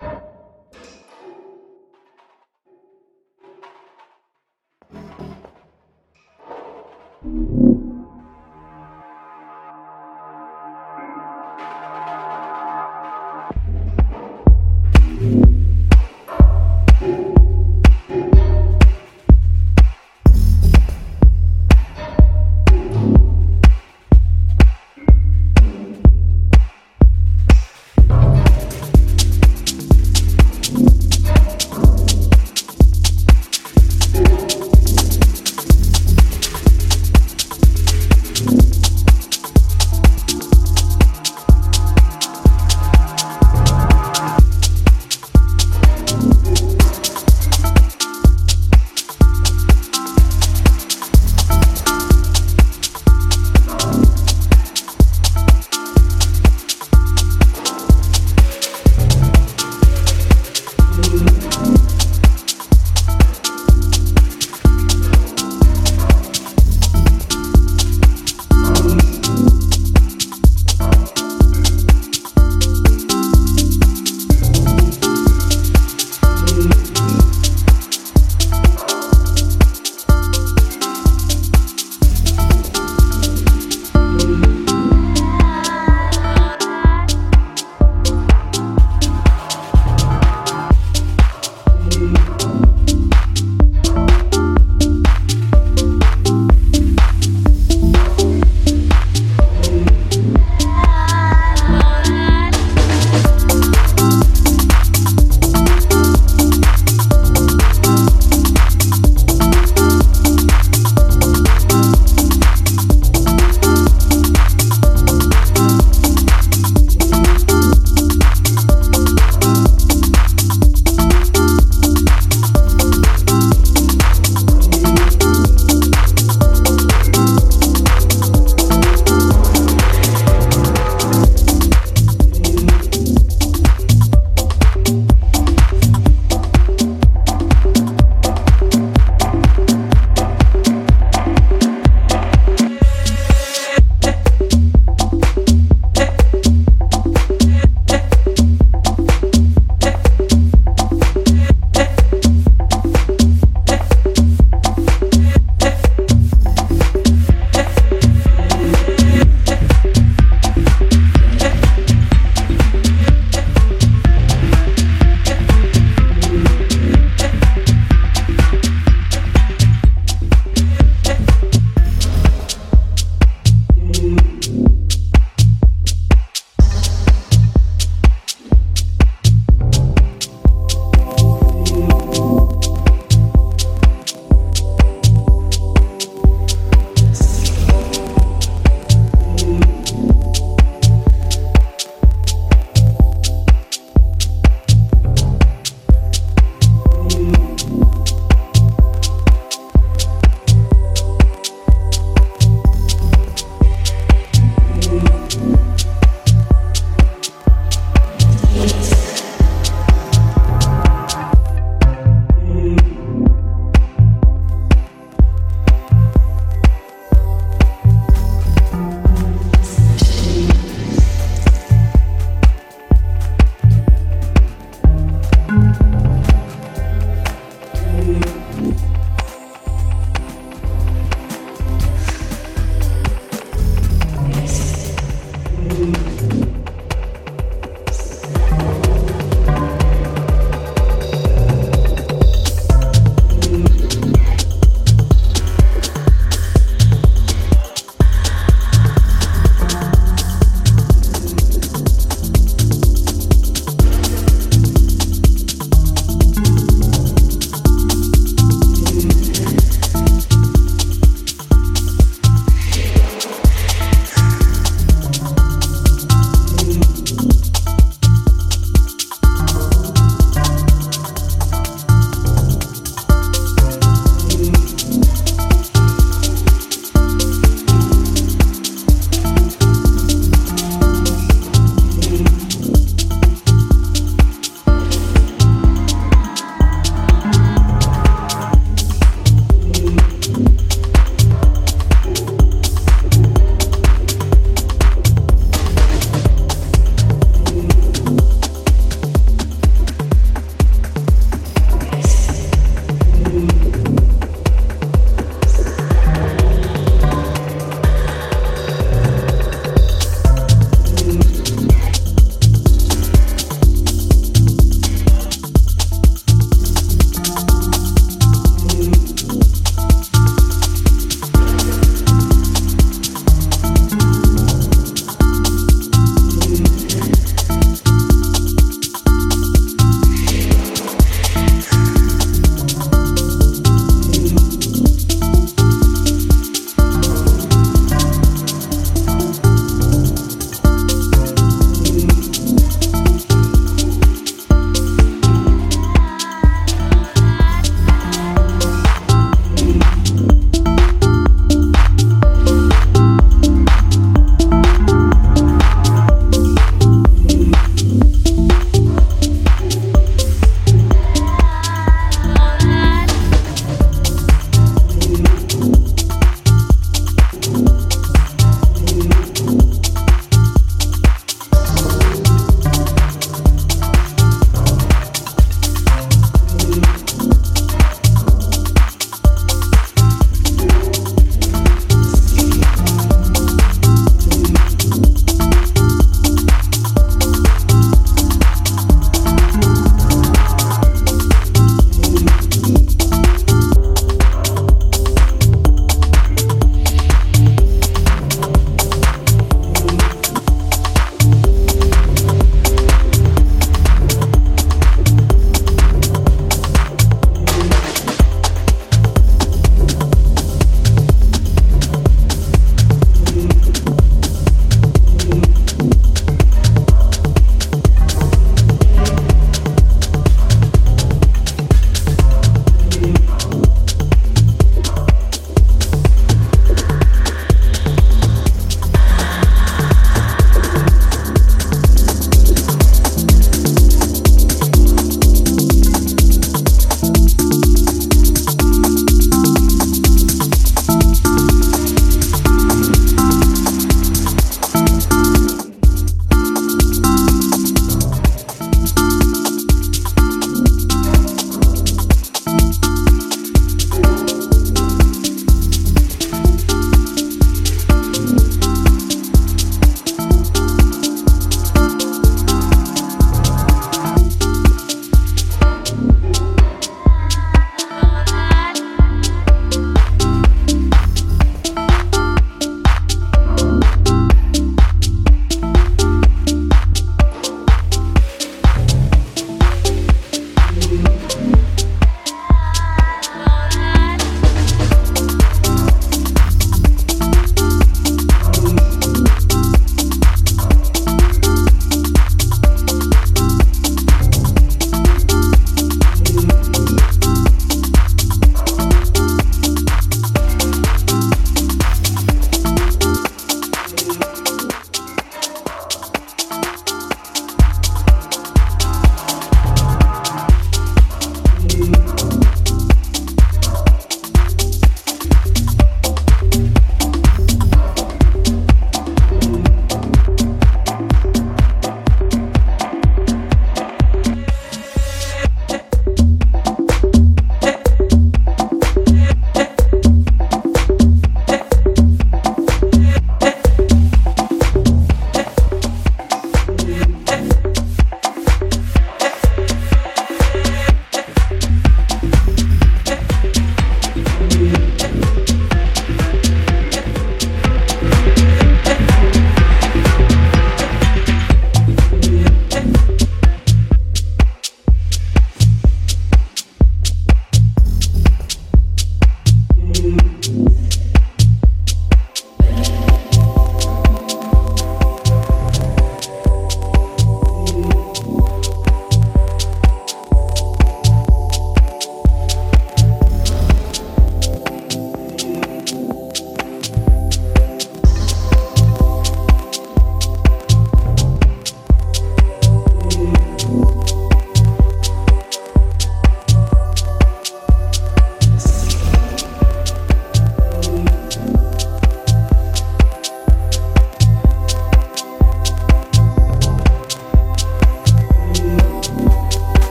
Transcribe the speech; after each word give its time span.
Thank 0.00 0.20
you. 7.24 7.79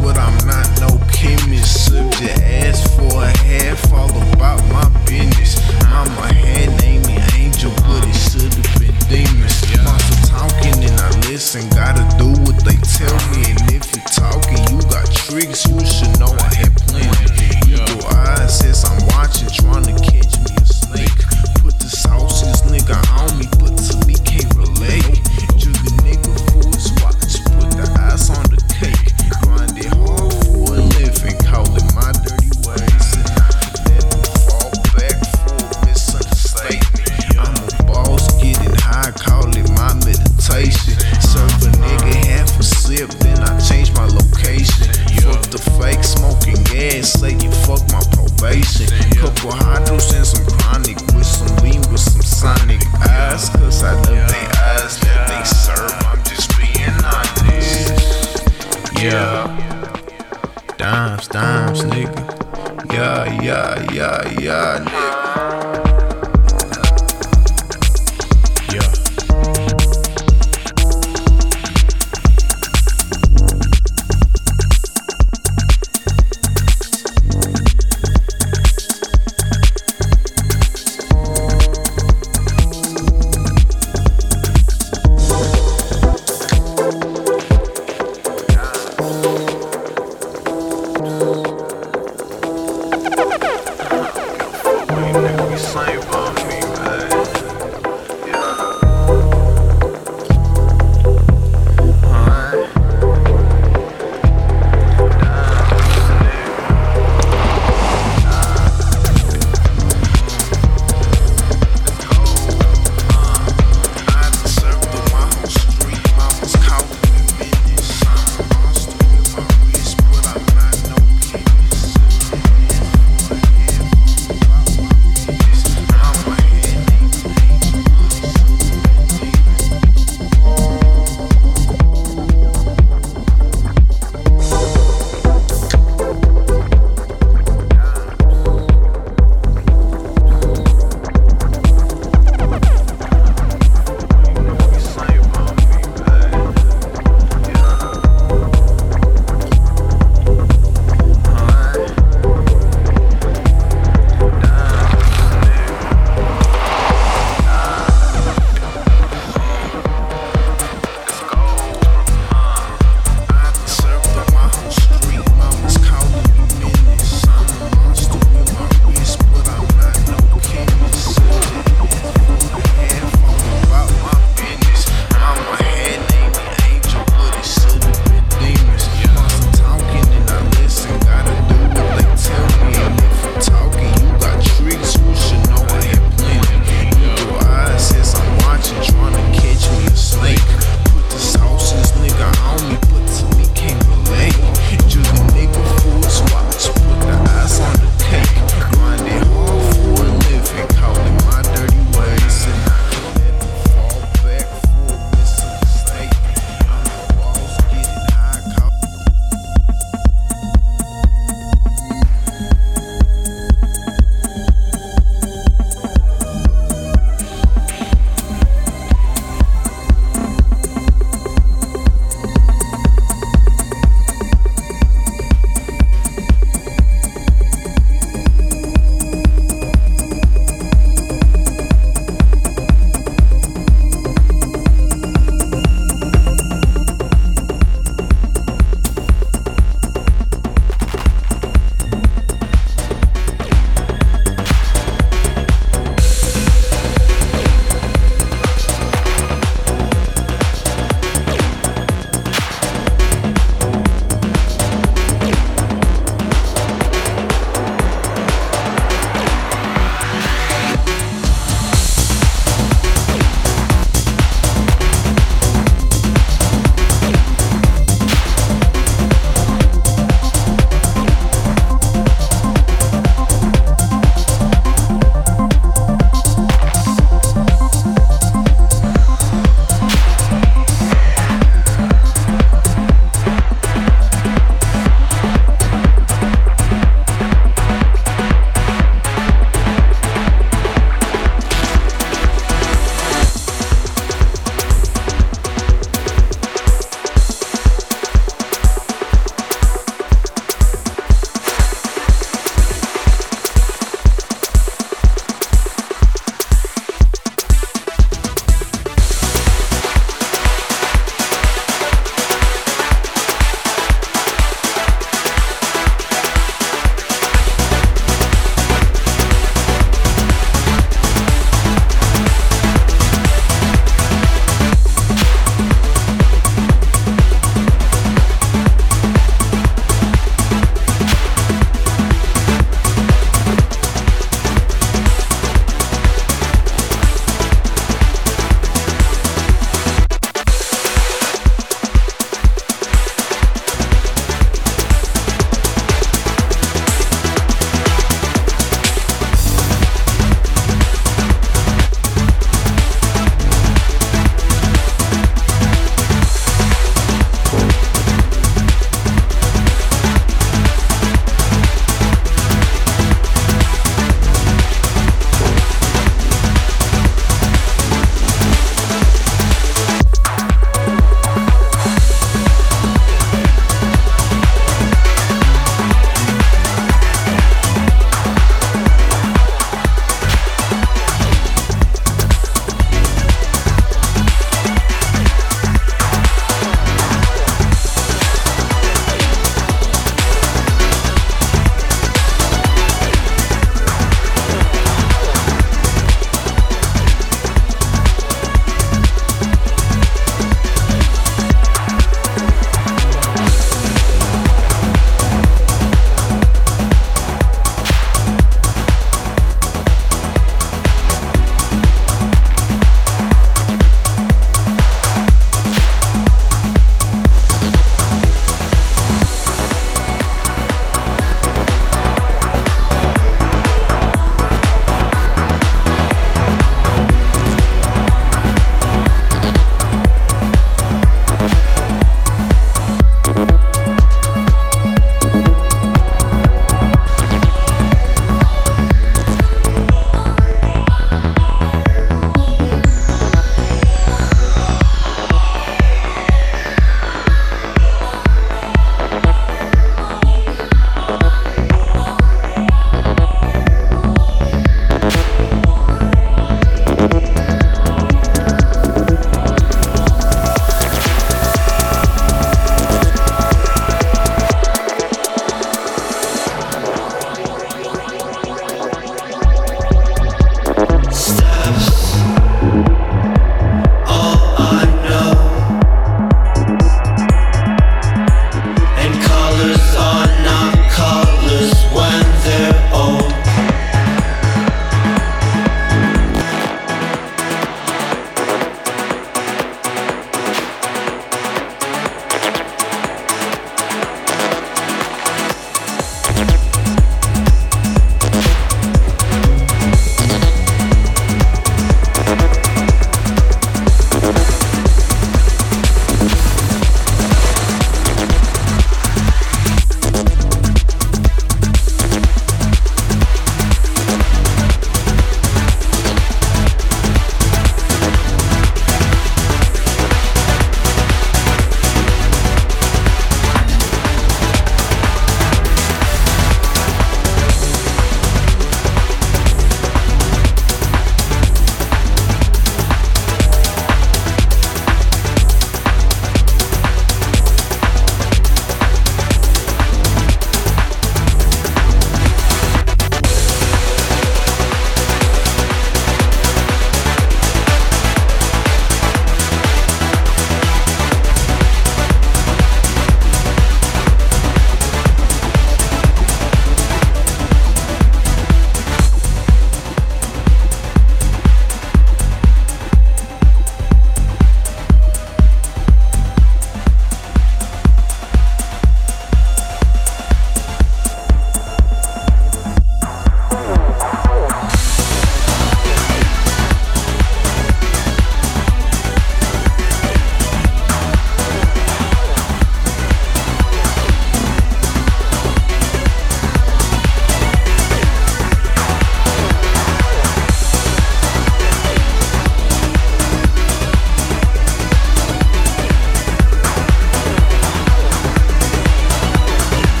what 0.00 0.18
I 0.18 0.27